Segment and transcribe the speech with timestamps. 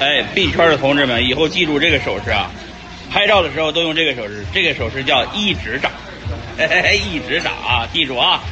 [0.00, 2.50] 哎，B 圈的同志们，以后记住这个手势啊，
[3.10, 5.90] 拍照的时候都用这个手势，这个手势叫一直掌，
[6.58, 8.42] 哎、 一直掌啊，记住啊。